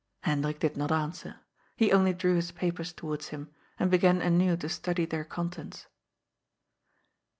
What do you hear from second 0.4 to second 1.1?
did not